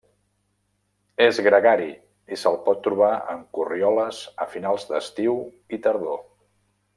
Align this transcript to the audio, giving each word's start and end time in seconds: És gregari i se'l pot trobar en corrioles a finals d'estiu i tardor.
És 1.25 1.39
gregari 1.47 1.89
i 2.35 2.39
se'l 2.43 2.57
pot 2.69 2.81
trobar 2.89 3.11
en 3.37 3.43
corrioles 3.59 4.23
a 4.47 4.51
finals 4.55 4.89
d'estiu 4.93 5.39
i 5.79 5.85
tardor. 5.89 6.19